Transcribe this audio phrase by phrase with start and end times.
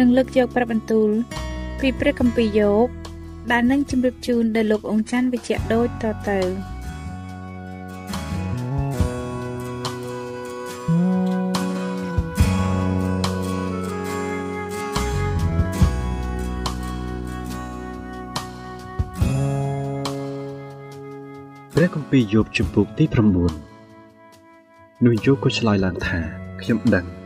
[0.00, 1.10] នឹងលើកយកព្រះបន្ទូល
[1.80, 2.86] ពីព្រះគម្ពីរយោប
[3.50, 6.40] ដែលនឹងជម្រាបជូនដល់លោកអង្ចាន់វិជ្ជៈដូចតទៅ
[21.74, 23.04] ព្រះគម្ពីរយោបជំពូកទី
[23.84, 26.18] 9នោះយោបក៏ឆ្លើយឡើងថា
[26.62, 27.19] ខ្ញុំដឹង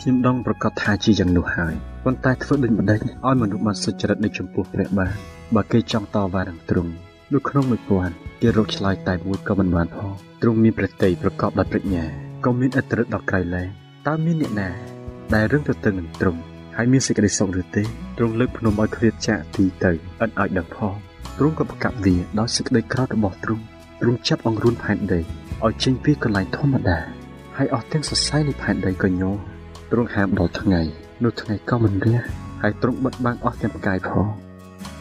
[0.00, 5.14] ខ្ញុំដងប្រកាសថាជាយ៉ាងនោះហើយប៉ុន្តែធ្វើដូចម្ដេចឲ្យមនុស្សបានសុចរិតនៅចំពោះព្រះបាទ
[5.54, 6.92] បើគេចង់តវ៉ានឹងទ្រង់
[7.32, 10.12] នៅក្នុងមួយពាន់គេរកឆ្លើយតែមួយក៏មិនបានផង
[10.42, 12.04] ទ្រង់មានប្រតិយប្រកបដោយប្រាជ្ញា
[12.44, 13.68] ក៏មានអត្រិតដល់ក្រៃលែង
[14.06, 14.70] តើមានអ្នកណា
[15.34, 16.40] ដែលរឹងទៅទៅនឹងទ្រង់
[16.76, 17.82] ហើយមានសេចក្តីសុខឬទេ
[18.18, 20.94] ទ្រង់លើកភ្នំឲ្យគ្រៀតចាក់ទីទៅឥតឲ្យដឹងផង
[21.38, 23.62] ទ្រង់ក៏ប្រកាសវាដោយសេចក្តីក្រោធរបស់ទ្រង់
[24.00, 25.20] ទ្រង់ចាប់អង្រួនផែនដី
[25.64, 26.98] ឲ្យចេញពីកន្លែងធម្មតា
[27.56, 29.55] ហើយអស់ទាំងសរសៃនៃផែនដីក៏ញ័រ
[29.92, 30.80] ទ្រង់ហាមដល់ថ្ងៃ
[31.24, 32.18] នោះថ្ងៃក៏មិនរះ
[32.62, 34.26] ហើយទ្រង់បិទបាំងអស់ទាំងផ្កាយផង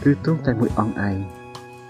[0.03, 1.18] គឺទ្រង់តែមួយអង្គឯង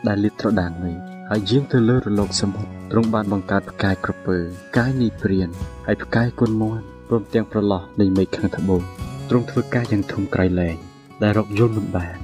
[0.07, 0.97] ដែលលាតត្រដាងនេះ
[1.29, 4.37] ហើយយាងទៅលើរលកសមុទ្រទ្រង់បានបង្កើតផ្កាយក្រពើ
[4.69, 5.49] ផ្កាយនីព្រាន
[5.87, 8.81] ហើយផ្កាយគុណមន់ព្រមទាំងប្រឡោះនៃមេឃខាងត្បូង
[9.29, 10.75] ទ្រង់ធ្វើការយ៉ាងធំក្រៃលែង
[11.23, 12.17] ដែលរកយល់មិនបាន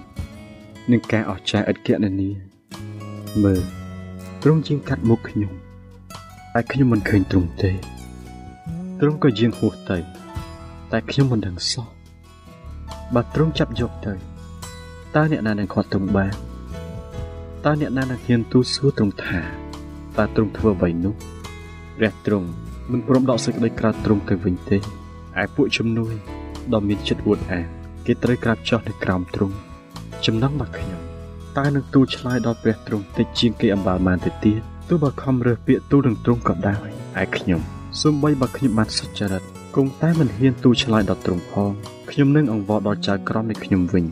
[0.92, 2.30] នឹងការអស្ចារ្យឥតគណនា
[3.44, 3.64] មើល
[4.42, 5.54] ទ្រង់ជាងកាត់មុខខ្ញុំ
[6.54, 7.72] តែខ្ញុំមិនឃើញទ្រង់ទេ
[9.00, 9.98] ទ្រង់ក៏យាងហួសទៅ
[10.92, 11.86] តែខ្ញុំមិនដឹងសោះ
[13.16, 14.14] បើទ្រង់ចាប់យកទៅ
[15.16, 16.34] តើអ្នកណានឹងខាត់ទ្រង់បាន
[17.66, 19.40] តើអ្នកណានឹងហ៊ានទូសួរទ្រង់ថា
[20.18, 21.14] តើទ្រង់ធ្វើអ្វីនោះ
[21.98, 22.48] ព្រះទ្រង់
[22.92, 24.78] មិនព្រមដកសេចក្តីក្រោធទ្រង់ទៅវិញទេ
[25.42, 26.14] ឯពួកជំនួយ
[26.74, 27.66] ដ៏មានចិត្តអួតអាង
[28.06, 29.56] គេត្រូវក្រាបចុះនៅក្រោមទ្រង់
[30.26, 31.00] ចំណងរបស់ខ្ញុំ
[31.58, 36.88] តើនឹងទូលឆ្លើយដល់ព្រះទ្រង់តិចជាងគេអំបាលបានទៅទៀតទោះបើខំរើសពាក្យទូលនឹងទ្រង់ក៏ដោយ
[37.22, 37.62] ឯខ្ញុំ
[38.02, 39.44] សូម្បីបើខ្ញុំបានសុចរិត
[39.76, 41.72] គង់តែមិនហ៊ានទូឆ្លើយដល់ទ្រង់ផង
[42.12, 44.06] ខ្ញុំនឹងអង្វរដល់ចៅក្រមនៃខ្ញុំវិញ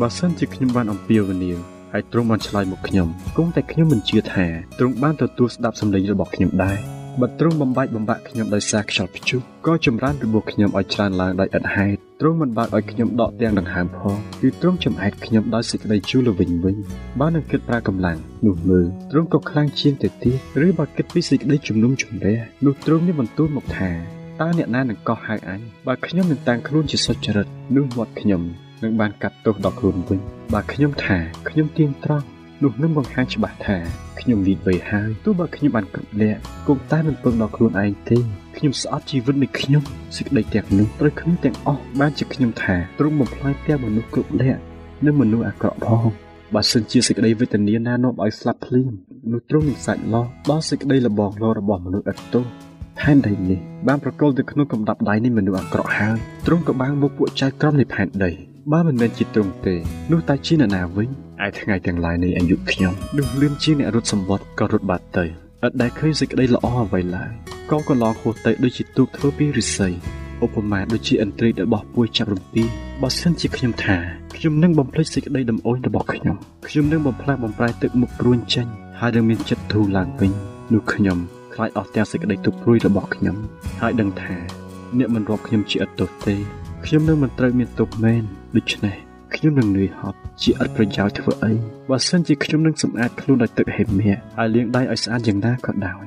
[0.00, 1.58] បើសិនជាខ្ញុំបានអំពាវនាវ
[1.92, 4.46] ហើយទ្រង់បានឆ្លើយមកខ្ញុំគង់តែខ្ញុំមិនជឿថា
[4.78, 6.78] ទ្រង់បានទទួលស្ដាប់សម្លេងរបស់ខ្ញុំដែរ
[7.20, 16.76] បើទ្រង់បំបាច់បំបាក់ខ្ញុំដោយសារខ្យល់ព្យុះក៏ចម្រើនរបួសខ្ញុំឲ្យច្រើនឡើងដោយឥតហេតុទ្រង់មិនបានឲ្យខ្ញុំដកទាំងដង្ហើមផងគឺទ្រង់ចំអែតខ្ញុំដោយសេចក្តីជូរល្វិញវិញ
[17.20, 28.42] បើនឹងគិតប្រើកម្លាំងនោះមើលទ្រង់ក៏ខ្លាំងជាងទៅទៀតឬបើគិតពីសេចក្តីជំនុំជម្រះនោះទ្រង់មានបន្ទូលមកថា តើអ្នកណានឹងកោះហៅអញបើខ្ញុំនឹងតាំងខ្លួនជាសុចរិតនោះមាត់ខ្ញុំ
[28.82, 30.20] នឹងបានកាត់ទោសដល់ខ្លួនវិញ
[30.54, 32.26] បើខ្ញុំថាខ្ញុំទៀងត្រង់
[32.62, 33.76] នោះនឹងបង្ហាញច្បាស់ថា
[34.20, 38.18] ខ្ញុំវិវ័យហើយទោះបើខ្ញុំបានគ្រប់លក្ខគង់តែមិនពឹងដល់ខ្លួនឯងទេ
[38.56, 39.82] ខ្ញុំស្អប់ជីវិតនៃខ្ញុំ
[40.16, 44.60] សេចក្តីទាំងនោះត្រូវខ្ញុំទាំងអស់បានជាខ្ញុំថាទ្រង់បំផ្លាញទាំងមនុស្សគ្រប់លក្ខ
[45.04, 46.06] និងមនុស្សអាក្រក់ផង
[46.54, 48.92] បើសិនជាសេចក្តីវេទនាណានាំឲ្យស្លាប់ភ្លាម
[49.32, 52.65] នោះទ្រង់នឹងសាច់លោដល់សេចក្តីលបងលោរបស់មនុស្សឥតទោស
[53.00, 53.58] ផែនដីនេះ
[53.88, 56.16] បានប្រកល់ទៅក្នុងកំដាប់ដៃនៃមនុស្សអាក្រក់ហើយ
[56.46, 58.30] ទ្រង់ក៏បានមកពួកចៅក្រមនៃផែនដី
[58.72, 59.74] បើមិនមែនជាទ្រង់ទេ
[60.12, 61.08] នោះតែជាអ្នកណាវិញ
[61.46, 65.28] ឯថ្ងៃទាំងឡាយនៃអាយុខ្ញុំនោះលឿនជាអ្នករត់សម្បត្តិក៏រត់បាត់ទៅឥ
[65.70, 67.32] តដែលឃើញសេចក្តីល្អអ្វីឡើយ
[67.70, 69.88] ក៏កន្លងហួសទៅដូចជាទូកធ្វើពីឫស្សី
[70.44, 72.62] ឧបមាដូចជាឥន្ទ្រីរបស់ពួយចាប់រំពី
[73.02, 73.96] បើសិនជាខ្ញុំថា
[74.36, 76.36] ខ្ញុំនឹងបំភ្លេចសេចក្តីដំអូនរបស់ខ្ញុំ
[76.68, 78.66] ខ្ញុំនឹងបំផ្លាស់បំប្រែទឹកមុខព្រួញចេញ
[79.00, 80.32] ហើយនឹងមានចិត្តធូរឡើងវិញ
[80.72, 81.18] នោះខ្ញុំ
[81.56, 83.36] ខ្លាចអស់ទាំងសេចក្តីទុក្ខព្រួយរបស់ខ្ញុំ
[83.80, 84.34] ហើយដឹងថា
[84.98, 86.34] អ្នកមិនរាប់ខ្ញុំជាឥតទោសទេ
[86.84, 88.22] ខ្ញុំនឹងមិនត្រូវមានទោសមែន
[88.56, 88.96] ដូច្នេះ
[89.34, 91.52] ខ្ញុំនឹងនឿយហត់ជាឥតប្រយោជន៍ធ្វើអី
[91.90, 96.04] បើសិនជាខ្ញុំនឹងសម្អាតខ្លួនដោយទឹកហេមៀហើយលាងដៃឲ្យស្អាតយ៉ាងណាក៏ដោយ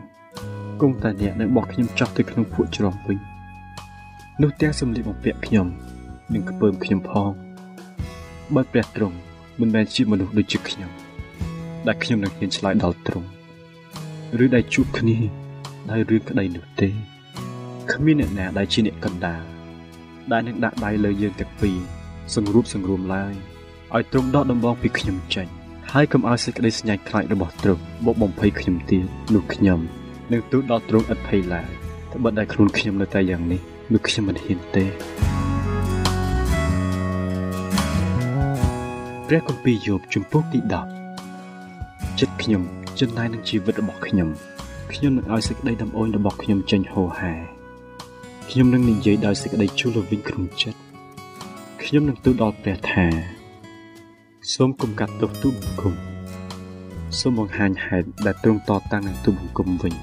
[0.82, 3.18] គង់តែអ្នកនឹងបោះខ្ញុំចោះទៅក្នុងភក់ជ្រំវិញ
[4.42, 5.68] នោះទាំងសម្លៀកបំពាក់ខ្ញុំ
[6.34, 7.32] និងក្ពើមខ្ញុំផង
[8.56, 9.18] បើព្រះទ្រង់
[9.60, 10.90] មិនមែនជាមនុស្សដូចជាខ្ញុំ
[11.88, 13.39] ដែលខ្ញុំនឹងហ៊ានឆ្លើយដល់ទ្រង់
[14.44, 15.18] ឬដែលជួបគ្នា
[15.92, 16.90] ដោយរឿងក្តីនោះទេ
[17.92, 19.44] គ្មានអ្នកណាដែលជាអ្នកកណ្ដាល
[20.32, 21.78] ដែលនឹងដាក់ដៃលើយើងទាំងពីរ
[22.36, 23.34] សង្រួបសង្រួមឡើយ
[23.96, 25.48] ឲ្យទ្រង់ដកដំបងពីខ្ញុំចេញ
[25.92, 29.80] ហើយកុំឲ្យសេចក្តីស្ញាញ់ខ្លាចរបស់ទ្រង់បកបំភ័យខ្ញុំទៀតនោះខ្ញុំ
[30.32, 31.70] នឹងទូលដល់ទ្រង់ឥតភ័យឡើយ
[32.14, 33.62] ត្បិតតែខ្លួនខ្ញុំនៅតែយ៉ាងនេះ
[33.94, 34.86] នោះខ្ញុំមិនហ៊ានទេ
[39.28, 40.60] ព្រះគម្ពីរយោបជំពូកទី
[41.40, 44.30] 10ចិត្តខ្ញុំ ចំណាយនឹងជីវិតរបស់ខ្ញុំ
[44.94, 47.34] ខ្ញុំនឹងឲ្យសេចក្តីដំអូនរបស់ខ្ញុំចេញហូរហែ
[48.50, 50.80] ខ្ញុំនឹងនិយាយដោយសេចក្តីជូរលវិញក្នុងចិត្ត
[51.84, 53.06] ខ្ញុំនឹងទូលដល់ព្រះថា
[54.54, 55.94] សូមគុំកាត់ទោសទូបង្គំ
[57.20, 59.94] សូមបង្ហាញហេតុដែលទ្រង់តតាំងនឹងទូបង្គំវិញ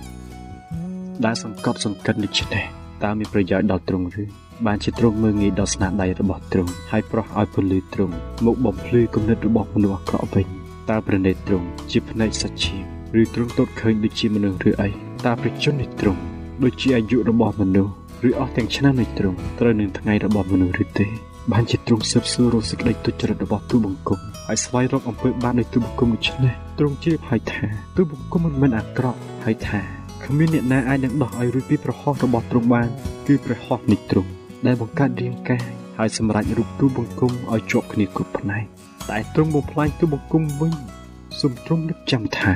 [1.24, 2.64] ដែលសង្កត់សង្កិនដូច្នេះ
[3.04, 4.24] តើមានប្រយោជន៍ដល់ទ្រង់ឬ
[4.66, 8.14] បានជាទ្រង់មើងងាយដល់ស្នាដៃរបស់ទ្រង់ហើយប្រោះឲ្យពលឺទ្រង់
[8.44, 12.76] មកបំភ្លឺគំនិតរបស់មនុស្សអាក្រក់វិញ តើប្រណេតទ្រង់ជាភ្នែកសច្ចា
[13.20, 14.88] ឬទ្រង់ទតឃើញដូចជាមនុស្សឬអី
[15.26, 16.20] តើប្រជជននៃទ្រង់
[16.62, 17.92] ដូចជាអាយុរបស់មនុស្ស
[18.28, 21.06] ឬអស់ទាំងឆ្នាំនៃទ្រង់ត្រូវនឹងថ្ងៃរបស់មនុស្សឬទេ
[21.52, 24.18] បានជាទ្រង់ស៊ើបសួររកសេចក្តីទុច្ចរិតរបស់ទូបង្គំ
[24.48, 27.66] ហើយស្វែងរកអំពើបាបនៃទូបង្គំដូច្នេះទ្រង់ជ្រាបហើយថា
[27.96, 29.80] ទូបង្គំមិនមែនអាក្រក់ហើយថា
[30.24, 32.88] គ្មានអ្នកណាអាចនឹងដោះឲ្យរួចពីប្រហោះរបស់ទ្រង់បាន
[33.26, 34.30] គឺព្រះហស្ថនៃទ្រង់
[34.66, 35.62] ដែលបង្កើតរាងកាយ
[35.98, 38.64] ហើយសម្រេចរូបទូបង្គំឲ្យជាប់គ្នាគ្រប់ផ្នែក
[39.10, 40.72] តែទ្រង់បំផ្លាញទូបង្គំវិញ
[41.40, 42.52] សូមទ្រង់នឹកចាំថា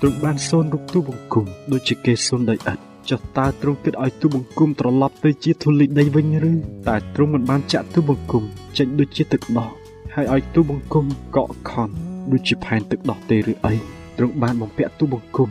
[0.00, 2.78] ទ្រង់បានសូនរូបទូបង្គំដូចជាគេសូនដោយឥត
[3.10, 6.52] ចុះតើទ្រង់គិតឲ្យទូបង្គំត្រឡប់ទៅជាធូលីដីវិញឬ
[6.88, 8.44] តែទ្រង់មិនបានចាក់ទូបង្គំ
[8.78, 9.70] ចេញដូចជាទឹកដោះ
[10.14, 11.04] ហើយឲ្យទូបង្គំ
[11.36, 11.88] កក់ខំ
[12.32, 13.74] ដូចជាផែនទឹកដោះទេឬអី
[14.16, 15.50] ទ្រង់បានបំពាក់ទូបង្គំ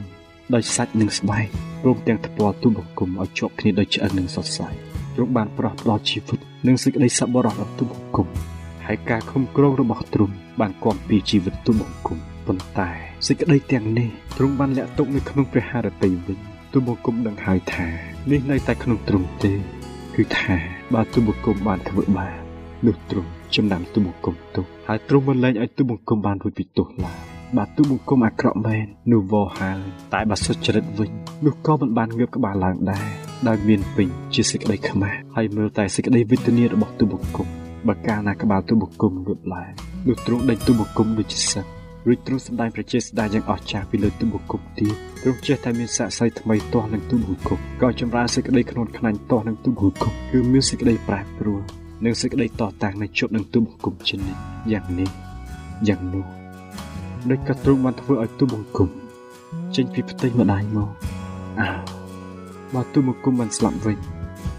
[0.54, 1.48] ដោយសាច់និងស្បែក
[1.82, 4.68] ព្រមទាំងថ្ពាល់ទូបង្គំឲ្យជាប់គ្នាដោយឆ្អឹងនិងសរសៃ
[5.16, 8.28] ទ្រង់បានប្រោះផ្ដល់ជីវិតនិងសេចក្តីសប្បុរសដល់ទូបង្គំ
[8.88, 12.90] ហើយការខំក្រងរបស់ទ្រង់បានគាំពីជីវិតទូបង្គំប៉ុន្តែ
[13.28, 16.40] សេចក្តីទាំងនេះទ្រង់បានលាក់ទុកនៅក្នុងព្រះハរតីវិញ
[16.74, 17.88] ទូបង្គំដឹងហើយថា
[18.32, 19.52] នេះនៅតែក្នុងទ្រង់ទេ
[20.16, 20.56] គឺថា
[20.94, 22.34] បើទូបង្គំបានធ្វើបាប
[22.86, 27.20] នោះទ្រង់ចំណាំទូបង្គំទោសហើយទ្រង់មិនលែងឲ្យទូបង្គំបានរួចពីទោសឡើយ
[27.58, 29.80] បើទូបង្គំអាក្រក់មែននោះវោហើយ
[30.14, 31.12] តែបើសុចរិតវិញ
[31.46, 33.08] នោះក៏មិនបានងើបក្បាលឡើងដែរ
[33.48, 39.70] ដោយមានពេញជាសេចក្តីខ្មាស់ហើយមើលតែសេចក្តីវេទនារបស់ទូបង្គំ បើកាលណាក្បាលទូបង្គំងើបឡើង
[40.08, 41.66] នោះទ្រង់ដេញទូបង្គំដូចជាសឹក
[42.08, 51.62] រួចទ្រង់សម្ដែងប្រជាស្ដាយ៉ាងអស្ចារ្យពីលើទូបង្គំទៀតទ្រង់ចេះតែមានស័ក្តិសិទ្ធិថ្មីទាស់នឹងទូបង្គំក៏ចម្រើនសេចក្តីខ្នួនខ្នាញ់ទាស់នឹងទូបង្គំគឺមានសេចក្តីប្រែប្រួល
[52.06, 54.42] និងសេចក្តីតតាំងនៅជប់នឹងទូបង្គំជានិច្ច
[54.72, 55.10] យ៉ាងនេះ
[55.88, 56.26] យ៉ាងនោះ
[57.30, 58.90] ដូចក៏ទ្រង់បានធ្វើឲ្យទូបង្គំ
[59.76, 60.90] ចេញពីផ្ទៃម្ដាយមក
[61.60, 61.68] អើ
[62.74, 63.98] បើទូបង្គំបានស្លាប់វិញ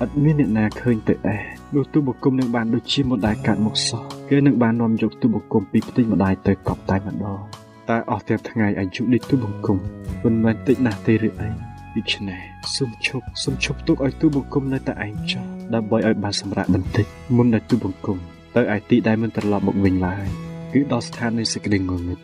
[0.04, 1.40] ឥតមានអ្នកណាឃើញទៅអេះ
[1.74, 7.40] នោះទូបង្គំនឹងបានដូចជាមុនដែលកាត់មកសោះគេនឹងបាននាំយកទូបង្គំពីផ្ទៃម្ដាយទៅកប់តែម្ដង
[7.88, 9.78] តែអស់ទាំងថ្ងៃអាយុនេះទូបង្គំ
[10.24, 11.48] មិនមែនតិចណាស់ទេឬអី
[11.96, 12.40] ដូច្នេះ
[12.76, 17.06] សូមឈប់សូមឈប់ទុកឲ្យទូបង្គំនៅតែឯងចោលដើម្បីឲ្យបានសម្រាប់បន្តិច
[17.36, 18.18] មុនដែលទូបង្គំ
[18.56, 20.26] ទៅឯទីដែលមិនត្រឡប់មកវិញឡើយ
[20.72, 22.18] គឺដល់ស្ថាននៃសេចក្តីងងឹត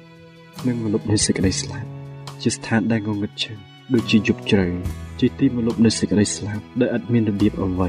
[0.67, 1.89] និងមលុបនៃសេចក្តីស្លាប់
[2.43, 4.67] ជាស្ថានដែលងងឹតជើង ដូចជាយប់ជ្រៅ
[5.21, 7.89] ជាទីមលុបនៃសេចក្តីស្លាប់ដែលឥតមានរបៀបអ្វី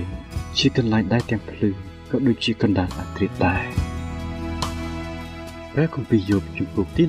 [0.60, 1.70] ជាកន្លែងដែលទាំងភ្លឺ
[2.12, 3.63] ក៏ដូចជាកណ្ដាលអត្រាដែរ
[5.74, 7.03] ព្រះគម្ពីរយោបជំពូកទី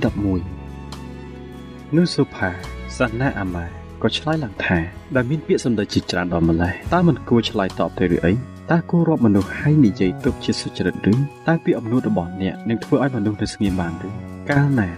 [1.15, 2.51] 11នោះសូផា
[2.99, 3.67] សាណាអាម៉ា
[4.03, 4.79] ក៏ឆ្លើយឡើងថា
[5.15, 8.33] ដែលមានពាក្យសម្ដីជាច្រើនដល់ម្លេះតើមិនគួរឆ្លើយតបទៅឬអី
[8.71, 11.15] តើគួររាប់មនុស្សហើយនិយាយទុកជាសុចរិតឬ
[11.49, 14.09] តើពាក្យអំណួតរបស់អ្នកនឹងធ្វើឲ្យមនុស្សទៅស្ងៀមបានឬ
[14.51, 14.89] កាលណា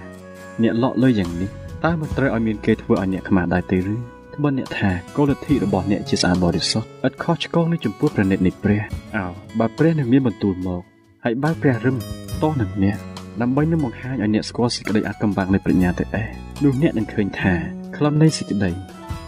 [0.62, 1.50] អ្នកលក់លុយយ៉ាងនេះ
[1.84, 3.94] តើមិនត្រូវឲ្យមានគេធ្វើឲ្យអ្នកខ្មាស់ដែរទេឬ
[4.34, 8.82] ត្បិតអ្នកថាគោលលទ្ធិរបស់អ្នកជាស្អាតបរិសុទ្ធឥតខុសឆ្គងនឹងចំពោះព្រះនិតនៃព្រះ
[9.16, 9.26] អោ
[9.58, 10.82] បើព្រះនឹងមានបន្ទូលមក
[11.24, 11.96] ហើយបើព្រះរឹម
[12.42, 12.96] តោះនឹងអ្នក
[13.42, 16.26] ដើម្បីនឹងបង្ហាញឲ្យអ្នកស្គាល់សេចក្តីអាចកំបាំងនៃប្រាជ្ញាទៅអេះ
[16.64, 17.54] នោះអ្នកនឹងឃើញថា
[17.96, 18.70] ខ្លឹមនៃសេចក្តី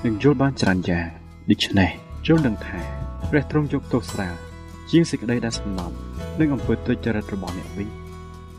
[0.05, 1.07] នឹងយល់បានច្រើនយ៉ាង
[1.51, 1.91] ដូច្នេះ
[2.27, 2.79] យល់ដឹងថា
[3.31, 4.35] ព្រះទ្រង់យកទោសស្រាល
[4.91, 5.93] ជាងសេចក្តីដែលសំណំ
[6.41, 7.89] និងអំពើទុច្ចរិតរបស់អ្នកវិញ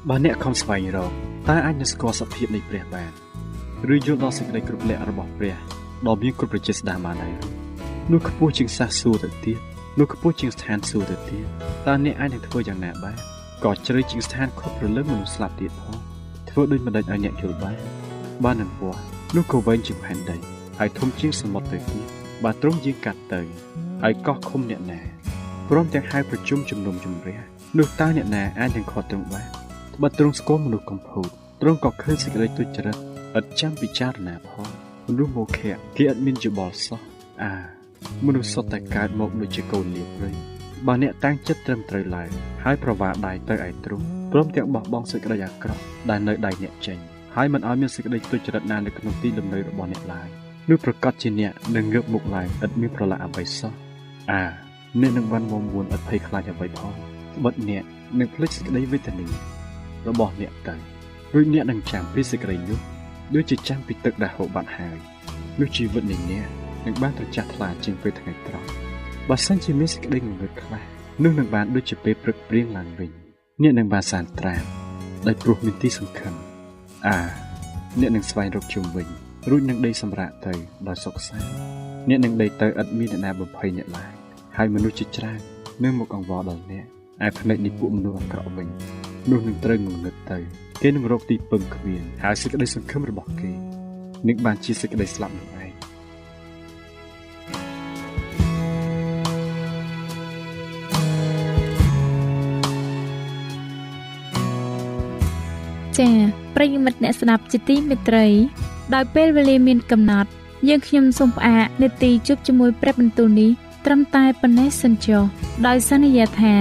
[0.10, 1.12] បើអ្នកខំស្វែងរក
[1.50, 3.12] តើអាចនឹងស្គាល់សភាពនៃព្រះបាន
[3.94, 5.56] ឬយល់ដល់សេចក្តីគ្រប់លក្ខរបស់ព្រះ
[6.08, 7.36] ដ៏មានគ្រប់ប្រជាស្ដាបានហើយ
[8.12, 9.58] នោះខ្ពស់ជាងសាសសួរទៅទៀត
[10.00, 11.46] នោះខ្ពស់ជាងស្ថានសួគ៌ទៅទៀត
[11.88, 13.18] តើអ្នកអាចនឹងធ្វើយ៉ាងណាបាន
[13.64, 15.96] ក៏ជ្រៅជាងស្ថានខុសព្រលឹងមនុស្សស្លាប់ទៀតផង
[16.50, 17.78] ធ្វើដូចមិនដេចឲ្យអ្នកយល់បាន
[18.44, 19.00] បាននឹងពស់
[19.36, 20.38] នោះក៏វែងជាងផែនដី
[20.80, 22.06] ហើយធំជាងសមុទ្រទៅទៀត
[22.44, 23.42] បើត្រង់ជាងកាត់ទៅ
[24.04, 25.00] ហើយកោះឃុំអ្នកណា
[25.70, 27.40] ព្រមទាំងហៅប្រជុំជំនុំជម្រះ
[27.78, 29.48] នោះតើអ្នកណាអាចនឹងខត់ត្រង់បាន
[30.02, 31.30] បើទ្រង់ស្គាល់មនុស្សកំពូត
[31.62, 32.98] ទ្រង់ក៏ឃើញសេចក្តីទុច្ចរិត
[33.38, 34.68] ឥតចាំពិចារណាផង
[35.08, 37.00] មនុស្សមកខៈគេឥតមានយោបល់សោះ
[37.44, 37.54] អា
[38.26, 40.34] មនុស្សសុទ្ធតែកើតមកដូចជាកូនលៀបវិញ
[40.88, 42.30] បើអ្នកតាំងចិត្តត្រឹមត្រូវឡើយ
[42.64, 46.98] ហើយប្រវាដៃទៅឯទ្រង់ព្រមទាំងបោះបង់សេចក្តីអាក្រក់ដែលនៅដៃអ្នកចេញ
[47.36, 50.28] ហើយមិនឲ្យមានសេចក្តីទុច្ចរិតណានៅក្នុងទីលំនៅរបស់អ្នកឡើយ
[50.70, 53.74] នោះប្រកាសជាអ្នកនឹងងើបមុខឡើងឥតមានប្រឡាក់អ្វីសោះ
[54.32, 54.44] អា
[55.02, 56.94] អ្នកនឹងបានមុំមួនឥតភ័យខ្លាចអ្វីផង
[57.38, 57.84] ត្បិតអ្នក
[58.20, 59.28] នឹងភ្លេចសេចក្តីវេទនា
[60.08, 60.76] របស់អ្នកទៅ
[61.34, 62.80] រួចអ្នកនឹងចាំពីសេចក្តីនោះ
[63.36, 64.98] ដូចជាចាំពីទឹកដែលហូរបាត់ហើយ
[65.60, 66.48] នោះជីវិតនៃអ្នក
[66.86, 68.70] នឹងបានត្រចះថ្លាជាងពេលថ្ងៃត្រង់
[69.30, 70.84] បើសិនជាមានសេចក្តីងងឹតខ្លះ
[71.24, 73.12] នោះនឹងបានដូចជាពេលព្រឹកព្រៀងឡើងវិញ
[73.62, 74.64] អ្នកនឹងបានសានត្រាន
[75.28, 76.34] ដោយព្រោះមានទីសង្ឃឹម
[77.08, 77.18] អា
[78.00, 79.08] អ្នកនឹងស្វែងរកជុំវិញ
[79.50, 80.54] រួចនឹងដេកសម្រាកទៅ
[80.88, 81.50] ដោយសុខសាន្ត
[82.10, 84.12] អ្នកនឹងដេកទៅឥតមានអ្នកណាបំភ័យអ្នកឡើយ
[84.58, 85.40] ហើយមនុស្សជាច្រើន
[85.84, 86.86] នឹងមកអង្វរដល់អ្នក
[87.26, 88.68] ឯផ្នែកនេះពួកមនុស្សអាក្រក់វិញ
[89.30, 90.40] នោះនឹងត្រូវងងឹតទៅ
[90.82, 93.52] គេនឹងរកទីពឹងគ្មានហើយសេចក្តីសង្ឃឹមរបស់គេ
[94.28, 95.72] នឹងបានជាសេចក្តីស្លាប់នោះឯង
[105.98, 106.14] ចា៎
[106.56, 108.28] ប្រិយមិត្តអ្នកស្ដាប់ជាទីមេត្រី
[108.94, 110.30] ដោយពេលវេលាមានកំណត់
[110.68, 113.52] យើងខ្ញុំសូមផ្អាកនាទីជប់ជាមួយព្រឹបបន្ទូលនេះ
[113.86, 115.24] ត្រឹមតែប៉ុណ្ណេះសិនចុះ
[115.68, 116.56] ដោយសន្យាថា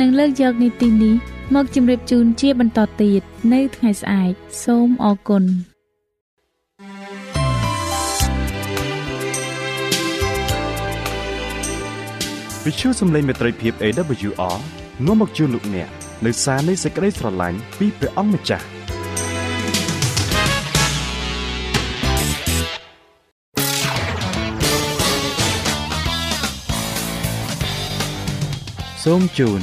[0.00, 1.14] នឹងលើកយកនីតិនេះ
[1.54, 3.22] មកជម្រាបជូនជាបន្តទៀត
[3.52, 4.32] នៅថ្ងៃស្អែក
[4.64, 5.44] សូមអរគុណ
[12.64, 14.58] វិទ្យុសំឡេងមេត្រីភាព AWR
[15.06, 15.88] នាំមកជូនលោកអ្នក
[16.26, 18.66] នៅសារនៃសេចក្តីស្រឡាញ់ពីព្រះអង្គម្ចាស់
[29.04, 29.62] សូមជូន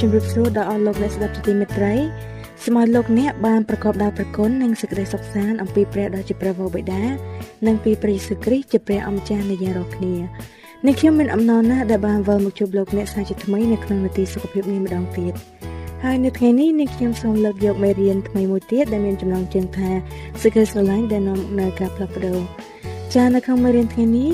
[0.00, 1.94] ជម្រាបសួរដល់អស់លោកអ្នកស្ដាប់ជាទីមេត្រី
[2.64, 7.02] ស្មារលោកអ្នកបានប្រកបដោយព្រះគុណនិងសេចក្តីសុខសាន្តអំពីព្រះដ៏ជាព្រះវរបិតា
[7.66, 10.14] និងពីព្រះយេស៊ូវគ្រីស្ទជាព្រះអម្ចាស់នៃយើងរាល់គ្នា
[10.86, 15.34] នេះខ្ញុំមានអំណរណាស់ដែលបានវិលមកជួបលោកអ្នកសាជាថ្មីនៅក្នុងនាទីសុខភាពនេះម្ដងទៀត
[16.04, 19.90] ហើយនៅថ្ងៃនេះនេះខ្ញុំសូមលើកយកមេរៀនថ្មីមួយទៀតដែលមានចំណងជើងថា
[20.42, 22.38] សេចក្តីស្រឡាញ់ដែលនាំនៅការផ្លាស់ប្ដូរ
[23.14, 24.30] ចានៅក្នុងមេរៀនថ្ងៃនេះ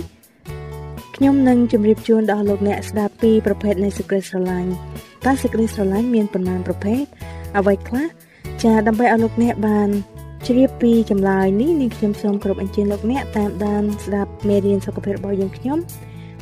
[1.16, 4.72] ខ្ញុំនឹងជម្រាបជូនដល់លោកអ្នកស្ដាប់ពីប្រភេទនៃសេចក្តីស្រឡាញ់
[5.26, 7.02] តើសេចក្តីស្រឡាញ់មានប៉ុន្មានប្រភេទ
[7.58, 8.06] អ្វីខ្លះ
[8.62, 9.88] ចាដើម្បីឲ្យលោកអ្នកបាន
[10.46, 15.78] ជ្រាបពីចម្លើយនេះនាងខ្ញុំសូមគោរពអញ្ជើញលោកអ្នកតាមដានស្ដាប់មេរៀនសុខភាពរបស់យើងខ្ញុំ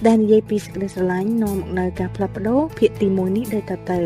[0.07, 4.00] ដែលនិយាយពីសេចក្តីស្រឡាញ់នាំមកនៅការផ្លាស់ប្ដូរភាគទី1នេះដូចតទៅ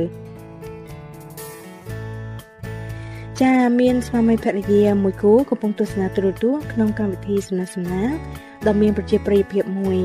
[3.42, 8.10] ចាមានស្វាមីភរិយាមួយគូកំពុងទស្សនាទូរទស្សន៍ក្នុងកម្មវិធីសំណេះសំណាល
[8.66, 9.98] ដ៏មានប្រជាប្រិយភាពមួយ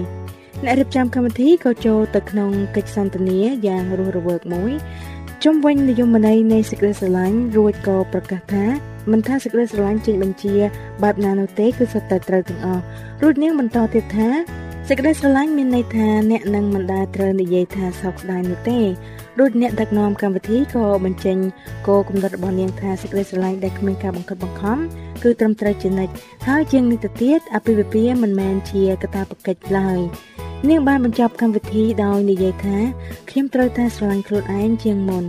[0.62, 4.74] អ្នករៀបចំកម្មវិធីក៏ចូលទៅក្នុងកិច្ចសន្ទនាយ៉ាងរស់រវើកមួយ
[5.44, 8.66] ជុំវិញនិយមន័យនៃសេចក្តីស្រឡាញ់រួចក៏ប្រកាសថា
[9.12, 10.56] មិនថាសេចក្តីស្រឡាញ់ចេញបញ្ជា
[11.04, 12.84] បែបណានោះទេគឺសុទ្ធតែត្រូវទាំងអស់
[13.22, 14.30] រួចនាងបន្តទៀតថា
[14.88, 18.80] សេចក្តីស្រឡាញ់មានន័យថាអ្នកនឹងមិនដែលត្រូវនិយាយថាសោកស្ដាយនោះទេ
[19.40, 21.38] រួចអ្នកដឹកនាំកម្មវិធីក៏បញ្ចេញ
[21.88, 24.78] គោលគំនិតរបស់នាងថាសេចក្តីស្រឡាញ់ដែលគ្មានការបង្ខិតបង្ខំ
[25.24, 26.14] គឺត្រឹមត្រូវជានិច្ច
[26.48, 30.00] ហើយជាងនេះទៅទៀតអភិវិពាមិនមែនជាកតាបកិច្ចឡើយ
[30.70, 32.78] នាងបានបញ្ចប់កម្មវិធីដោយនិយាយថា
[33.30, 35.26] ខ្ញុំត្រូវតែស្រឡាញ់ខ្លួនឯងជាងមុន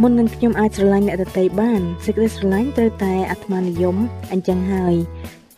[0.00, 3.96] មុននឹងខ្ញុំអាចស្រឡាញ់អ្នកដទៃបានសេចក្តីស្រឡាញ់ត្រូវតែអាត្មានិយម
[4.32, 4.94] អញ្ចឹងហើយ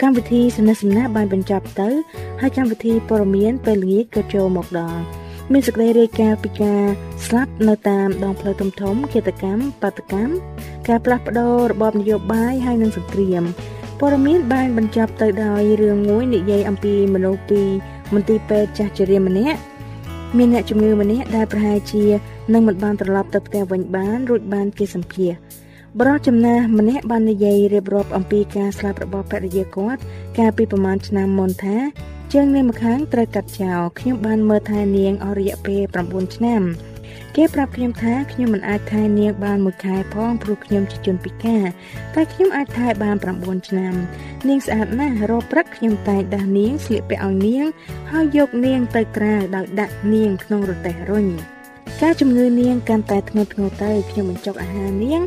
[0.02, 1.88] កម្មវិធីសនស្សនាបានបញ្ចប់ទៅ
[2.41, 5.02] ហើយកម្មវិធីព័ត៌មានពេលល្ងាចក៏ចូលមកដល់
[5.52, 6.83] មានសេចក្តីរាយការណ៍ពីការ
[7.26, 10.33] ស្លាប់នៅតាមដងផ្លូវធំធំគិតកម្មបាតកម្ម
[10.88, 13.43] ការផ្លាស់ប្ដូររបបនយោបាយហើយនិងសង្គ្រាម
[14.00, 17.62] ព័ត៌មានបានបញ្ចប់ទៅដោយរឿងមួយនិយាយអំពីមនុស្សពី
[18.14, 19.61] មន្ទីរពេទ្យចាស់ជរាម្នាក់
[20.37, 22.04] មានអ្នកជំងឺម្នាក់ដែលប្រហែលជា
[22.52, 25.33] នឹងមិនបានត្រឡប់ទៅផ្ទះវិញបានរួចបានគេសម្ភារ
[25.99, 30.00] បរិះចំណាស់ម្នាក់បាននិយាយរៀបរាប់អំពីការស្លាប់របស់ភរិយាគាត់
[30.38, 31.76] កាលពីប្រមាណឆ្នាំមុនថា
[32.33, 36.62] ជើងនាងម្ខាងត្រូវកាត់ចោលខ្ញុំបានមើលថែនាងអស់រយៈពេល9ឆ្នាំ
[37.37, 41.65] គេប្រាប់ខ្ញុំថាខ្ញុំមិនអាចថែនាងបានមួយខែផងព្រោះខ្ញុំជាជនពិការ
[42.15, 43.95] តែខ្ញុំអាចថែបាន9ឆ្នាំ
[44.49, 47.67] នាងស្អាតណាស់រាល់ព្រឹកខ្ញុំតែងដាស់នាងស្លៀកពាក់ឲ្យនាង
[48.11, 51.27] ហើយយកនាងទៅក្រៅដោយដាក់នាងក្នុងរទេះរុញ
[52.03, 55.23] ការជំងឺនាងកាន់តែធ្ងន់ធ្ងរទៅខ្ញុំបញ្ចុកអាហារនាង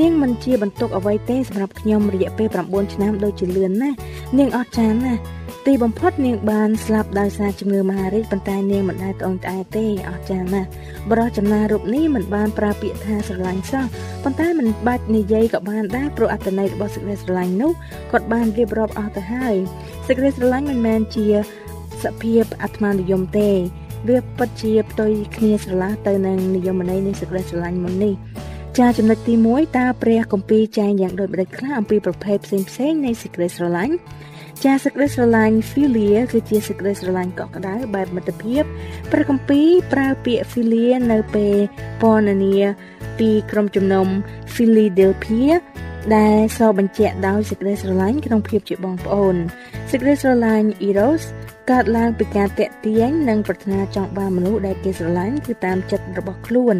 [0.00, 3.96] នាងមិនជាបន្ទុកអ្វីទេសម្រាប់ខ្ញុំរយៈពេល9ឆ្នាំដូចជាលឿនណាស់
[4.38, 5.20] នាងអត់ចានណាស់
[5.66, 10.68] ទីបំផុតនាងបានស្លាប់ដោយសារជំងឺមហារីកប៉ុន្តែនាងមិនដែលត្អូញត្អែទេអស្ចារ្យណាស់
[11.10, 13.84] បរិះចំណារូបនេះមិនបានប្រើពាក្យថាស្រឡាញ់សោះ
[14.24, 17.72] ប៉ុន្តែមិនបាច់និយាយក៏បានដែរព្រោះអត្ថន័យរបស់សេចក្តីស្រឡាញ់នោះ
[18.12, 19.54] គាត់បានរៀបរាប់អស់ទៅហើយ
[20.06, 21.26] សេចក្តីស្រឡាញ់មិនមែនជា
[22.04, 23.50] សភាពអាត្មានិយមទេ
[24.08, 28.14] វាពិតជាផ្ទុយគ្នាស្រឡះទៅនឹងនិយមន័យនៃសេចក្តីស្រឡាញ់មុននេះ
[28.78, 33.94] ចាចំណុចទី1តើព្រះគម្ពីរចែងយ៉ាងដូចម្តេចខ្លះអំពីប្រភេទផ្សេងៗនៃសេចក្តីស្រឡាញ់
[34.64, 38.62] ចាសេចក្តីស្រឡាញ់ philia គឺជាសេចក្តីស្រឡាញ់កក់ក្ដៅបែបមិត្តភាព
[39.12, 41.56] ព្រះគម្ពីរប្រើពាក្យ philia នៅពេល
[42.02, 42.56] ពណ៌នា
[43.18, 44.06] ពីក្រុមជំនុំ
[44.54, 45.52] Philadelphia
[46.16, 49.36] ដែលសរបញ្ជាក់ដោយសេចក្តីស្រឡាញ់ក្នុងភាពជាបងប្អូន
[49.90, 51.22] សេចក្តីស្រឡាញ់ eros
[51.70, 56.78] កើតឡើងពីការតាក់ទាញនិងប្រាថ្នាចង់បានមនុស្សដែលគេស្រឡាញ់គឺតាមចិត្តរបស់ខ្លួន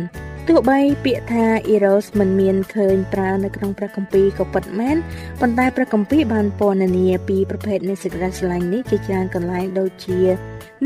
[0.51, 4.97] ទោះបីពាក្យថា eros មិនមានឃើញប្រើនៅក្នុងព្រះគម្ពីរក៏ពិតមែន
[5.41, 10.21] ប៉ុន្តែព្រះគម្ពីរបានពណ៌នាពីប្រភេទនៃសេចក្តីស្រឡាញ់នេះជាច្រើនកន្លែងដូចជា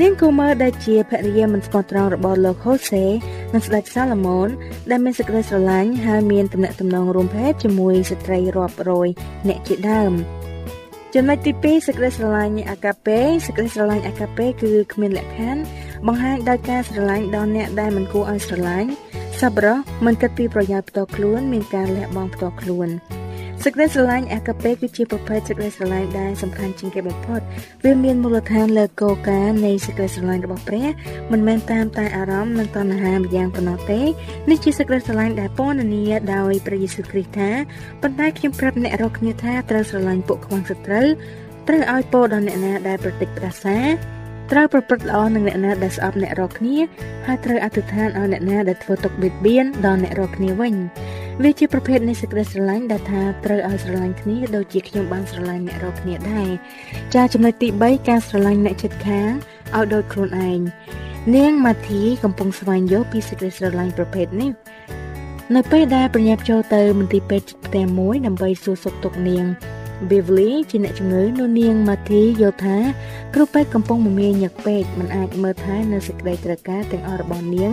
[0.01, 3.05] នាងកូម៉ឺដែលជាភរិយាមិនស្មោះត្រង់របស់លោកហូសេ
[3.53, 4.49] និងស្ដេចសាឡូមោន
[4.91, 9.09] ដែលមានសេចក្តីស្រឡាញ់ហើយមានទំនាក់ទំនងរួមភេទជាមួយស្ត្រីរាប់រយ
[9.49, 10.13] អ្នកជាដើម
[11.15, 15.63] ចំណុចទី2សេចក្តីស្រឡាញ់អាកាពេសេចក្តីស្រឡាញ់អាកាពេគឺគ្មានលក្ខខណ្ឌ
[16.07, 18.91] បង្ហាញដោយការស្រឡាញ់ដល់អ្នកដែលមិនគួរឲ្យស្រឡាញ់
[19.43, 22.89] សប្បុរសមិនគិតពីប្រយោជន៍ផ្ទាល់ខ្លួនមានការលះបង់ផ្ទាល់ខ្លួន
[23.63, 27.41] សេចក្តីស្រឡាញ់អាកាពេគឺជាប្រភេទសេចក្តីស្រឡាញ់ដែលសំខាន់ជាងគេបំផុត
[27.85, 30.87] វាមានមូលដ្ឋានលើគោលការណ៍នៃសេចក្តីស្រឡាញ់របស់ព្រះ
[31.33, 34.01] មិនមែនតាមតែអារម្មណ៍និងតណ្ហាម្យ៉ាងប៉ុណ្ណោះទេ
[34.51, 37.51] នេះជាសេចក្តីស្រឡាញ់ដែលពណ៌នាដោយព្រះយេស៊ូវគ្រីស្ទថា
[38.03, 41.07] ប៉ុន្តែខ្ញុំប្រាប់អ្នករាល់គ្នាថាត្រូវស្រឡាញ់ពួកខ្មាំងសត្រូវ
[41.69, 43.79] ត្រូវឲ្យពរដល់អ្នកណាដែលប្រតិចផ្ដាសា
[44.51, 46.77] ត្រូវប្រព្រឹត្តល្អនឹងអ្នកណាដែលស្អប់អ្នករាល់គ្នា
[47.27, 50.75] ហើយត្រូវអធិដ្ឋានឲ្យអ្នកណាដែលធ្វើទុកបៀតបៀនដល់អ្នករាល់គ្នាវិញ
[51.43, 56.49] វាជាប្រភេទនៃសេចក្តីស្រឡាញ់ដែលថាត្រូវឲ្យស្រឡាញ់គ្នាដូចជាខ្ញុំបានស្រឡាញ់អ្នករាល់គ្នាដែរ
[57.15, 59.31] ចាចំណុចទី3ការស្រឡាញ់អ្នកជិតខាង
[59.77, 60.61] ឲ្យដូចខ្លួនឯង
[61.37, 64.51] នាងម៉ាធីកំពុងស្វែងយល់ពីសេចក្តីស្រឡាញ់ប្រភេទនេះ
[65.57, 69.45] នៅពេលដែលប្រញាប់ចូលទៅមន្ទីរពេទ្យផ្ទះមួយដើម្បីសួរសុខទុក្ខនាង
[70.11, 72.77] Beverly ជាអ្នកជំងឺនោះនាង Mathy យល់ថា
[73.35, 77.73] គ្រូពេទ្យកំពុងមមាញឹកពេកមិនអាចមើលថែនៅសេចក្តីត្រូវការទាំងអស់របស់នាង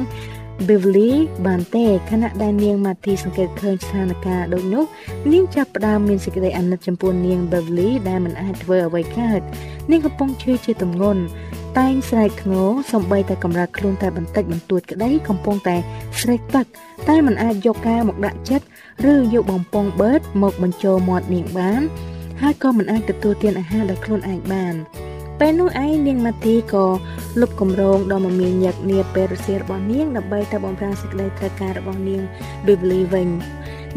[0.68, 1.12] Beverly
[1.48, 4.84] បានទេខណៈដែលនាង Mathy សង្កេតឃើញស្ថានភាពដូចនោះ
[5.32, 9.42] នាងចាប់ផ្ដើមមានសេចក្តីអាណិតចំពោះនាង Beverly ដែលមិនអាចធ្វើអ្វីកើត
[9.92, 11.22] នាងកំពុងឈឺជាទម្ងន់
[11.78, 15.76] តែងស្រែកធ្ងរសំបីតែកម្រើកខ្លួនតែបន្តិចបន្តួចក្តីកំពុងតែ
[16.20, 16.66] ស្រេកទឹក
[17.10, 18.66] តែមិនអាចយកការមកដាក់ចិត្ត
[19.12, 21.82] ឬយកបំពង់បឺតមកបញ្ចូលមាត់នាងបាន
[22.42, 24.76] ហើយក៏មិនអាចទទួលទានអាហារដោយខ្លួនឯងបាន
[25.40, 26.86] ពេលនោះឯងនាងម៉ាទីក៏
[27.42, 32.22] លុបគម្រោងដ៏មមាញឹកនាពេលរសៀលរបស់នាងដើម្បីទៅបំរើសេចក្តីត្រូវការរបស់នាង
[32.66, 33.30] Beverly វិញ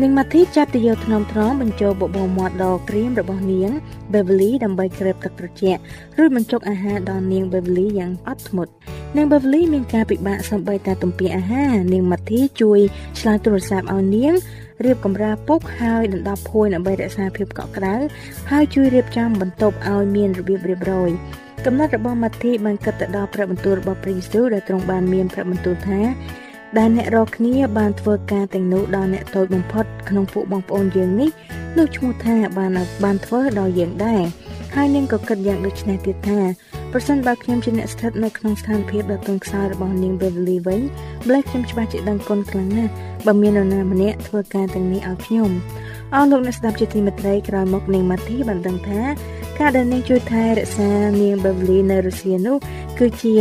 [0.01, 3.71] នាងម៉ាធីចាប់ទៅយកថ្នមថ្នមបញ្ចូលបបោមាត់ដ៏ក្រៀមរបស់នាង
[4.13, 5.81] Beverly ដើម្បីក្រេបទឹកត្រជាក់
[6.23, 8.73] ឬបញ្ចុកអាហារដល់នាង Beverly យ៉ាងអត់ធ្មត់
[9.17, 12.81] នាង Beverly មានការពិបាកសំបីតែទំពាអាហារនាងម៉ាធីជួយ
[13.19, 14.35] ឆ្លើយទូរស័ព្ទឲ្យនាង
[14.85, 17.95] រៀបកម្រាលពុកហើយដណ្ដប់ភួយដើម្បីរក្សាភាពកក់ក្ដៅ
[18.51, 21.11] ហើយជួយរៀបចំបន្ទប់ឲ្យមានរបៀបរៀបរយ
[21.67, 26.01] កំណត់របស់ម៉ាធីបានគិតទៅដល់ព្រះបន្ទូលរបស់ព្រះយេស៊ូវដែលទ្រង់បានមានព្រះបន្ទូលថា
[26.79, 31.31] ដែលអ្នករកគ្នាបានធ្វើការទាំងនោះដល់អ្នកតូចបំផុតក្នុងពួកបងប្អូនយើងនេះ
[31.79, 32.71] នោះឈ្មោះថាបាន
[33.05, 34.23] បានធ្វើដល់យើងដែរ
[34.75, 36.41] ហើយនាងក៏គិតយ៉ាងដូចនេះទៀតថា
[36.93, 40.81] ប្រសិនបើខ្ញុំជាអ្នកស្ថិតនៅក្នុងស្ថានភាពដ៏ទន់ខ្សោយរបស់នាង Beverly វិញ
[41.27, 42.93] ម្លេះខ្ញុំច្បាស់ជាដឹងគុណខ្លាំងណាស់
[43.27, 45.51] បើមាននរណាម្នាក់ធ្វើការទាំងនេះឲ្យខ្ញុំ
[46.15, 49.01] អរលោកអ្នកស្ដាប់ជាទីមេត្រីក្រោយមកនាងម៉ាធីបានដឹងថា
[49.61, 52.57] ការដែលនាងជួយថែរក្សានាង Beverly នៅរុស្ស៊ីនោះ
[52.99, 53.35] គឺជា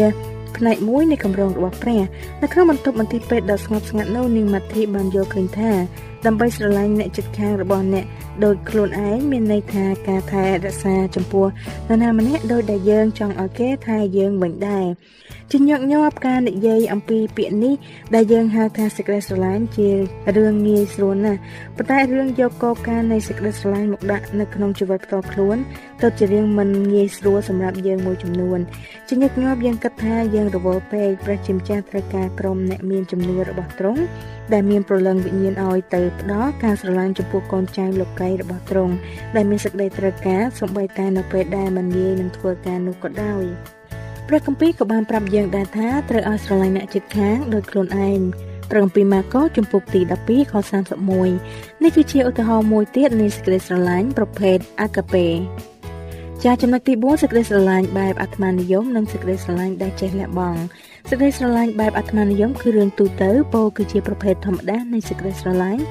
[0.62, 2.02] ផ្នែកមួយនៃគម្រោងរបស់ព្រះ
[2.41, 5.71] នៅក្នុងបន្ទប់មន្ទីរពេទ្យដ៏ស្ងប់ស្ងាត់នោះនាងម៉ាធីបានយល់ឃើញថា
[6.26, 8.06] ដើម្បីស្រឡាញ់អ្នកជិតខាងរបស់អ្នក
[8.43, 11.45] ដោយខ្លួនឯងមានន័យថាការថែរក្សាចំពោះ
[11.88, 14.86] នរណាម្នាក់ដោយដែលយើងចង់ឲ្យគេថែយើងវិញដែរ
[15.54, 17.74] ជាញឹកញាប់ការនិយាយអំពីពាក្យនេះ
[18.16, 19.90] ដែលយើងហៅថាសេចក្តីស្រឡាញ់ជា
[20.38, 21.40] រឿងងាយស្រួលណាស់
[21.78, 25.58] ប៉ុន្តែរឿងយកកការនៃសេចក្តីស្រឡាញ់មកដាក់នៅក្នុងជីវិតផ្ទាល់ខ្លួន
[26.04, 28.60] ទៅជារឿងមិនងាយស្រួលសម្រាប់យើងមួយចំនួន
[29.08, 34.02] ជាញឹកញាប់យើងគិតថាយើងរវល់ពេកព្រះជាម្ចាស់ត្រូវការក្រុមអ្នកមានជំនឿរបស់ទ្រង់
[34.54, 38.94] ដែលមានប្រលឹងវិញ្ញាណឲ្យទៅផ្ដល់ការស្រឡាញ់ចំពោះកូនចៅលោកីរបស់ទ្រង់
[39.36, 43.81] ដែលមានសេចក្តីត្រូវការសូម្បីតែនៅពេលដែលមិនងាយនឹងធ្វើការនោះក៏ដោយ
[44.28, 48.20] ព្រះគម្ពីរក៏បានប្រាប់យើងដែរថាត្រូវឲ្យស្រឡាញ់អ្នកជិតខាងដោយខ្លួនឯង
[48.72, 50.54] ព្រះគម្ពីរម៉ាកុសជំពូកទី12ខ
[51.18, 55.28] 31នេះគឺជាឧទាហរណ៍មួយទៀតនៃសេចក្តីស្រឡាញ់ប្រភេទអាកាពេ
[56.46, 60.62] ចាចំណុចទី4សេចក្តីស្រឡាញ់បែបអាត្មានិយមនិងសេចក្តីស្រឡាញ់ដែលចេះលះបង់
[61.10, 65.82] សេចក្តីស្រឡាញ់បែបអាត្មានិយមគឺរឿងទូទៅពោលគឺជាប្រភេទធម្មតានៃសេចក្តីស្រឡាញ់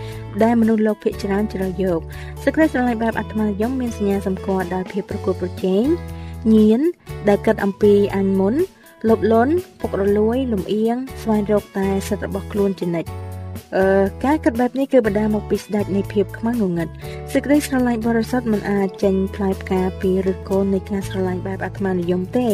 [0.43, 2.01] ដែលមនុស្សលោកភាគច្រើនជ្រើសយក
[2.45, 5.87] សេចក្តីស្រឡាញ់បែបអាត្មានិយមមានសញ្ញាសម្គាល់ដោយភាពប្រកួតប្រជែង
[6.55, 6.81] ញៀន
[7.29, 8.55] ដែលគិតអំពីអញមុន
[9.09, 13.30] លបលន់ពុករលួយ លំអៀងស្វែងរកតែសិទ្ធិរបស់ខ្លួនជានិច្ចអឺ
[14.25, 16.89] ការគិតបែបនេះគឺបណ្ដាលមកពីស្ដេចនៃភាពខ្មាំងងងឹត
[17.33, 22.49] សេចក្តីស្រឡាញ់បរិសុទ្ធមិនអាចចេញផ្លែផ្កាពីឬកូននៃការស្រឡាញ់បែបអាត្មានិយមទេ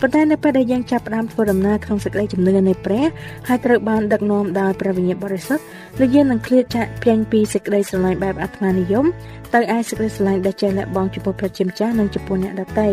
[0.00, 3.04] ប៉ុន្តែនៅពេលដែលយើងចាប់ផ្ដើមធ្វើដំណើរក្នុងសេចក្តីជំនឿនៃព្រះ
[3.48, 5.64] ហើយត្រូវបានដឹកនាំដោយព្រះវិញ្ញាណបរិសុទ្ធ
[6.00, 9.06] លោកយើងនឹងឃ្លាតចាកផ្ទែងពីសេចក្តីស្រឡាញ់បែបអាត្មានិយម
[9.54, 12.88] ទៅឯសេចក្តីស្រឡាញ់ដែលចេះលះបង់ចំពោះព្រះជាម្ចាស់និងចំពោះអ្នកដទៃ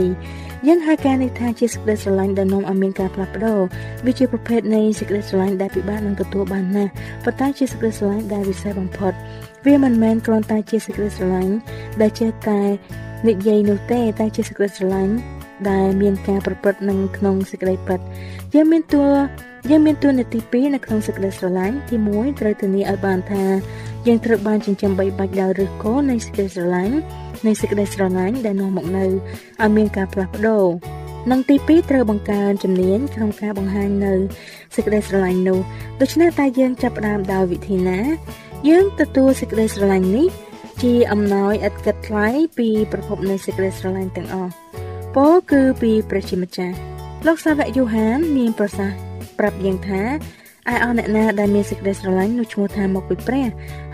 [0.67, 3.59] យើងហៅការនេះថាជាសេចក្តីស្រឡាញ់ដែលនាំឲ្យមានការផ្លាស់ប្ដូរ
[4.05, 6.91] វាជាប្រភេទនៃសេចក្តីស្រឡាញ់ដែលពិបាកនឹងទទួលបានណាស់
[7.23, 9.13] ប៉ុន្តែជាសេចក្តីស្រឡាញ់ដែលវិសេសបំផុត
[9.65, 11.53] វាមិនមែនគ្រាន់តែជាសេចក្តីស្រឡាញ់
[12.01, 12.61] ដែលចេះតែ
[13.27, 15.13] និយាយនោះទេតែជាសេចក្តីស្រឡាញ់
[15.69, 17.99] ដែលមានការប្រព្រឹត្តនឹងក្នុងសេចក្តីពិត
[18.53, 19.05] យើងមានតួ
[19.69, 23.43] យើងមានតួនាទីពីរនៅក្នុងសេចក្តីស្រឡាញ់ទី1ត្រូវធានាឲ្យបានថា
[24.07, 26.95] យើងត្រូវបានចិញ្ចឹមបីបាច់ដោយឫសគល់នៃសេចក្តីស្រឡាញ់
[27.45, 30.65] នៃសេចក្តីស្រឡាញ់ដែលនាំមកនៅឲ្យមានការផ្លាស់ប្ដូរ
[31.31, 34.13] និងទី2ត្រូវបង្កើនជំនាញក្នុងការបង្ហាញនៅ
[34.75, 35.59] សេចក្តីស្រឡាញ់នោះ
[36.01, 37.99] ដូច្នេះតែយើងចាប់ផ្ដើមដោយវិធីណា
[38.69, 40.27] យើងទទួលសេចក្តីស្រឡាញ់នេះ
[40.81, 44.51] ជាអំណោយឥតគិតថ្លៃពីប្រភពនៃសេចក្តីស្រឡាញ់ទាំងអស់
[45.15, 46.75] ពោលគឺពីព្រះជាម្ចាស់
[47.27, 48.97] លោកសាវកយូហានមានប្រសាសន៍
[49.39, 50.01] ប្រាប់យើងថា
[50.73, 53.47] ឯអស់អ្នកណាដែលមានសេចក្តីស្រឡាញ់នោះឈ្មោះថាមកពីព្រះ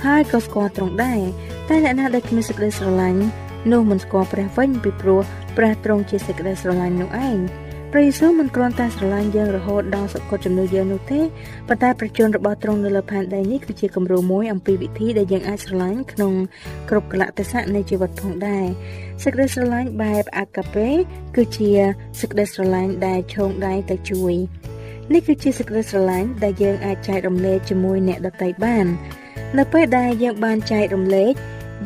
[0.06, 1.20] ហើយក៏ស្គាល់ត្រង់ដែរ
[1.70, 3.22] តែអ្នកណាដែលគ្មានសេចក្តីស្រឡាញ់
[3.72, 5.22] នោះមិនស្គាល់ព្រះវិញពីព្រោះ
[5.58, 7.38] ព្រះទ្រង់ជាសេចក្តីស្រឡាញ់នោះឯង
[7.92, 11.22] ព្រះយេស៊ូវមិនគ្រាន់តែស្រឡាញ់យើងរហូតដល់សក្តិជំនឿយើងនោះទេ
[11.68, 16.34] ប៉ុន្តែប្រជញ្ញរបស់ទ្រង់នៅលើផែនដីនេះគឺជាគំរូមួយអំពីវិធីដែលយើងអាចស្រឡាញ់ក្នុង
[16.90, 18.66] គ្រប់កលៈទេសៈនៃជីវិតផងដែរ
[19.24, 20.90] សេចក្តីស្រឡាញ់បែបអាកាពេ
[21.36, 21.70] គឺជា
[22.20, 24.36] សេចក្តីស្រឡាញ់ដែលឈោងដៃទៅជួយ
[25.14, 28.86] នេះគឺជាសេចក្តីស្រឡាញ់ដែលយើងអាចចែករំលែកជាមួយអ្នកដទៃបាន
[29.58, 31.34] នៅពេលដែលយើងបានចែករំលែក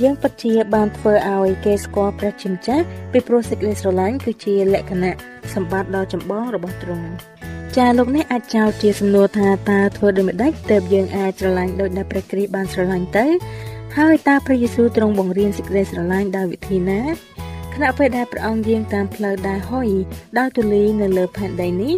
[0.02, 5.16] យើងពិតជាបានធ្វើឲ្យគេស្គាល់ព្រះជាម្ចាស់ពីព្រោះសេចក្តីស្រឡាញ់គឺជាលក្ខណៈ
[5.54, 7.08] សម្បត្តិដ៏ចម្បងរបស់ទ្រង់
[7.78, 13.26] ចាលោកនេះអាចចោទជាសំណួរថាតើធ្វើដូចម្ដេចទើបយើងអាចស្រឡាញ់ដោយដែលព្រះគ្រីស្ទបានស្រឡាញ់ទៅ
[13.98, 17.02] ហើយតើព្រះយេស៊ូវទ្រង់បង្រៀនសេចក្តីស្រឡាញ់ដោយវិធីណា
[17.76, 19.90] ខណៈពេលដែលព្រះអង្គយាងតាមផ្លូវដែលហុយ
[20.38, 21.96] ដោយទូលីនៅលើផែនដីនេះ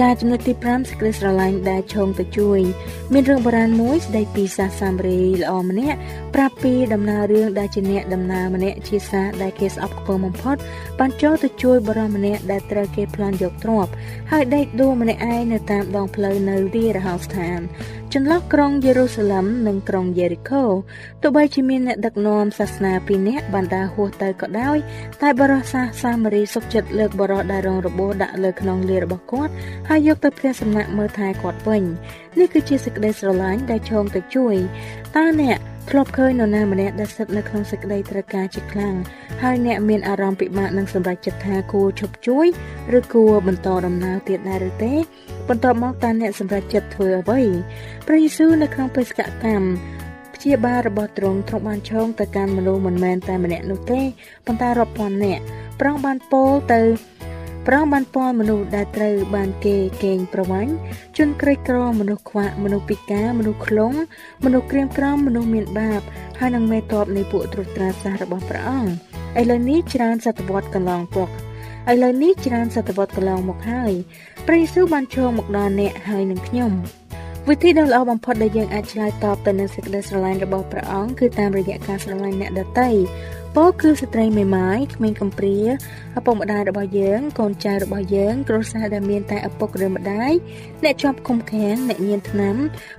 [0.00, 2.60] ចាចំណុចទី5សេចក្តីស្រឡាញ់ដែលឈោងទៅជួយ
[3.12, 5.98] មានរឿងបុរាណមួយស្ដីពីសាសសាមរីល្អម្នាក់
[6.34, 10.56] ប្រាប់ពីដំណើររឿងដែលជាអ្នកដំណើរម្នាក់ជាសាសដែលគេស្អប់ខ្ពើមបំផុត
[10.98, 13.92] បានចូលទៅជួយបរិសម្នាក់ដែលត្រូវគេប្លន់យកទ្រព្យ
[14.32, 17.60] ហើយដេកដួលម្នាក់ឯងនៅតាមដងផ្លូវនៅទីរហោស្ថាន
[18.16, 20.62] ចន្លោះក្រុងយេរូសាឡឹមនិងក្រុងយេរីកូ
[21.22, 24.76] ទោះបីជាមានអ្នកដឹកនាំសាសនាពីរនាក់បានដើរហួសទៅក៏ដោយ
[25.22, 29.52] តែបរិសាសាមារីសុខចិត្តលើកបរិសដែលរងរបួសដាក់លើខ្នងលារបស់គាត់
[29.88, 31.82] ហើយយកទៅព្រះសំណាក់មើលថែគាត់វិញ
[32.38, 34.56] នេះគឺជាសេចក្តីស្រឡាញ់ដែលឈោងទៅជួយ
[35.16, 35.58] តើអ្នក
[35.90, 38.94] ធ្លាប់ឃើញនរណាម្នាក់ដែលស្ថិតនៅក្នុងសេចក្តីត្រូវការជាខ្លាំង
[39.42, 42.46] ហើយអ្នកមានអារម្មណ៍ពិបាកនឹងសម្រេចចិត្តថាគួរឈប់ជួយ
[42.98, 44.94] ឬគួរបន្តដំណើរទៀតដែរឬទេ
[45.48, 47.40] បន្ទាប់មកតើអ្នកសម្រេចចិត្តធ្វើអ្វី
[48.06, 49.66] ព្រះយេស៊ូវនៅក្នុងបេសកកម្ម
[50.34, 54.00] ព្យាបាលរបស់ទ្រង់ទ្រង់បានឈោងទៅកាន់មនុស្សមិនមែនតែម្នាក់នោះទេ
[54.46, 55.42] ប៉ុន្តែរាប់ពាន់នាក់
[55.80, 56.80] ប្រងបានពោលទៅ
[57.68, 60.72] ប្រងបានពាល់មនុស្សដែលត្រូវបានគេកេងប្រវាញ់
[61.18, 63.92] ជនក្រីក្រមនុស្សខ្វាក់មនុស្សពិការមនុស្សខ្លង
[64.44, 66.00] មនុស្សក្រៀមក្រំមនុស្សមានបាប
[66.38, 68.90] ហើយនឹងមេតបនៃពួកត្រួតត្រាសាសរបស់ព្រះអង្គ
[69.40, 71.30] ឥឡូវនេះច្រើនសតវត្សកន្លងមក
[71.92, 73.92] ឥឡូវនេះច្រើនសតវត្សកន្លងមកហើយ
[74.46, 76.72] ព្រះយេស៊ូវបានឈរមកដល់អ្នកហើយនឹងខ្ញុំ
[77.48, 82.88] វិធីដ៏ល្អបំផុតដែលយើងអាចឆ្លើយតបទៅនឹងសេចក្តីស្រឡាញ់របស់ព្រះអង្គគឺតាមរយៈការស្រឡាញ់អ្នកដទៃ
[83.56, 85.58] ពោលគឺស្ត្រីមេម៉ាយក្មេងកំព្រា
[86.18, 90.32] ឪពុកម្ដាយរបស់យើង កូនចៅរបស់យើង គ្រួសារដែលមានតែឪពុកឬម្ដាយ
[90.84, 92.56] អ្នកជាប់ឃុំឃាំងអ្នកញៀនថ្នាំ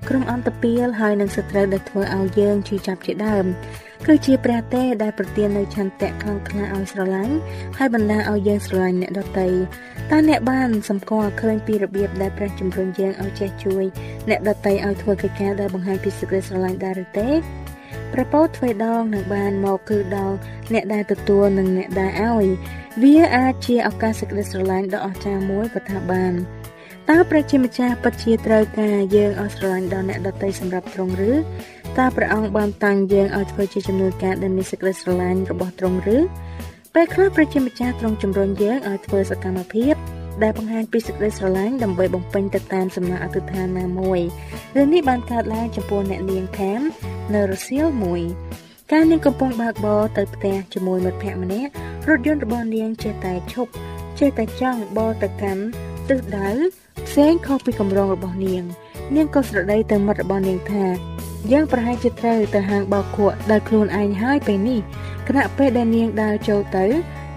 [0.09, 3.45] ក្រុមអន្តពាលហើយនឹងសត្រូវដែលធ្វើឲ្យយើងឈឺចាប់ជាដើម
[4.05, 7.35] គឺជាព្រះទេដែលប្រទាននៅឆន្ទៈខ្លាំងក្លាឲ្យស្រឡាញ់
[7.77, 9.47] ហើយបណ្ដាឲ្យយើងស្រឡាញ់អ្នកដទៃ
[10.11, 13.85] តើអ្នកបានសម្គាល់ឃើញពីរបៀបដែលព្រះជំរុញយើងឲ្យចេះជួយ
[14.29, 17.29] អ្នកដទៃឲ្យធ្វើកិច្ចការដែលបង្ហាញពីសេចក្តីស្រឡាញ់ដែរឬទេ
[18.17, 20.35] ព្រះពោទ្វេដងនឹងបានមកគឺដល់
[20.73, 22.47] អ្នកដែលទទួលនិងអ្នកដែលឲ្យ
[23.03, 26.33] វាអាចជាឱកាសសេចក្តីស្រឡាញ់ដ៏អស្ចារ្យមួយក៏ថាបាន
[27.09, 31.31] តើព្រះជាម្ចាស់ពិតជាត្រូវការយើងឲ្យស្រឡាញ់ដល់អ្នកដទៃសម្រាប់ទ្រង់ឬ
[31.97, 36.17] តើព្រះអង្គបានតាំងយើងឲ្យធ្វើជាចំនួនការដែលមានសេចក្តីស្រឡាញ់របស់ទ្រង់ឬ
[36.93, 39.95] ពេលខ្លះព្រះជាម្ចាស់ទ្រង់ជំរុញយើងឲ្យធ្វើសកម្មភាព
[40.43, 44.19] ដែលបង្ហាញពីសេចក្តីស្រឡាញ់ដើម្បីបំពេញទៅតាមសំណងអធិដ្ឋានណាមួយ
[44.75, 46.81] រឿងនេះបានកើតឡើងចំពោះអ្នកនាងខាម
[47.33, 48.21] នៅរសៀលមួយ
[48.91, 51.71] កាលនាងកំពុងបើកបរទៅផ្ទះជាមួយមិត្តភ័ក្តិម្នាក់
[52.09, 53.71] រថយន្តរបស់នាងចេះតែឈប់
[54.19, 55.63] ចេះតែចង់បរទៅកាន់
[56.09, 56.49] ទិសដៅ
[57.07, 58.63] ផ្សេងខុសពីកម្រងរបស់នាង
[59.15, 60.85] នាងក៏ស្រដីទៅមិត្តរបស់នាងថា
[61.51, 64.79] យ៉ាងប្រហែលជាត្រូវទៅហាងបោកគក់ដោយខ្លួនឯងហើយពេលនេះ
[65.27, 66.85] គណៈពេលដែលនាងដើរចូលទៅ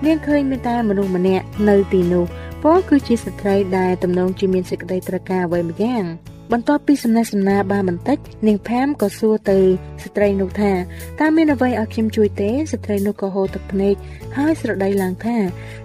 [0.06, 2.24] នាងឃើញមានតែមនុស្សម្នាក់នៅទីនោះ
[2.62, 6.04] ពលគឺជាស្ត្រីដែលទំនងជាមានសេចក្តីត្រូវការអ្វីម្យ៉ាង
[6.52, 9.58] បន្ទាប់ពីសំណេះសំណាលបានបន្តិចនាងផាមក៏សួរទៅ
[10.02, 10.72] ស្ត្រីនោះថា
[11.20, 13.94] តើមានអ្វីឲ្យខ្ញុំជួយទេស្ត្រីនោះក៏ហូរទឹកភ្នែក
[14.36, 15.36] ហើយស្រដីឡើងថា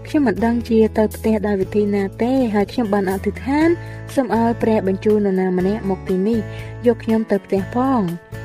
[0.08, 3.70] ខ្ញុំមិនដឹងជាទៅផ្ទះដោយវិធីណាទេហើយខ្ញុំបានអធិដ្ឋាន
[4.14, 6.40] សូមឲ្យព្រះបញ្ជូននរណាម្នាក់មកទីនេះ
[6.88, 8.02] យកខ្ញុំទៅផ្ទះផង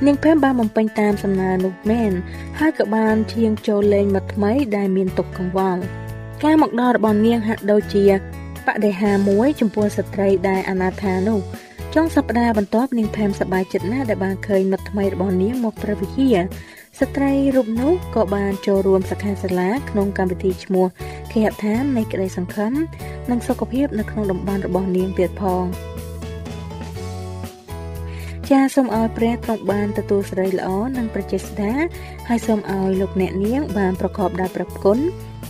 [0.07, 2.13] នាងផាមបានបំពេញតាមសំណើនោះមែន
[2.59, 5.83] ហើយក៏បានឈៀងចូលលេងមិត្តថ្មីដែលមានទុកកង្វល់
[6.45, 8.05] ការមកដល់របស់នាងហាក់ដូចជា
[8.67, 11.41] បដិហាមួយ ចំពោះស្ត្រីដែលអនាថានោះ
[11.95, 16.37] ចុងសប្តាហ៍បន្ទាប់នាងផែមសប្បាយចិត្តណាស់ដែលបានឃើញមិត្តថ្មីរបស់នាងមកព្រះវិហារ
[17.01, 20.87] ស្ត្រីរូបនោះក៏បានចូលរួមសិក្ខាសាលាក្នុងកម្មវិធីឈ្មោះ
[21.33, 22.73] គេហដ្ឋាននៃក្តីសង្ឃឹម
[23.31, 25.65] និងសុខភាពនៅក្នុងតំបន់របស់នាងទៀតផង
[28.51, 31.73] ចាសូមឲ្យព្រះទ្រង់បានទទួលសេរីល្អនិងប្រជាស្ដា
[32.29, 34.99] ហើយសូមឲ្យលោកអ្នកនាងបានប្រកបដោយព្រះគុណ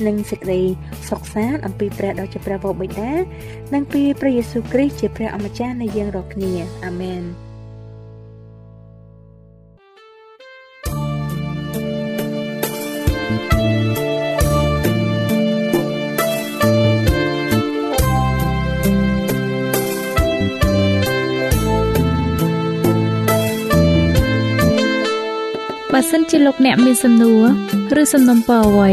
[0.06, 0.62] និងសេចក្តី
[1.08, 3.12] សុខសាន្តអំពីព្រះដ៏ជាព្រះវរបិតា
[3.74, 6.52] និងពីព្រះយេស៊ូវគ្រីស្ទជាព្រះអម្ចាស់នៃយើងរាល់គ្នា
[6.84, 7.22] អាមែន
[25.92, 27.44] បើសិនជាលោកអ្នកមានសំណួរ
[28.02, 28.92] ឬសំណុំពរអ្វី